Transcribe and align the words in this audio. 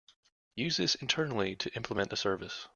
Use 0.55 0.77
this 0.77 0.95
internally 0.95 1.55
to 1.55 1.71
implement 1.75 2.11
a 2.11 2.15
service. 2.15 2.67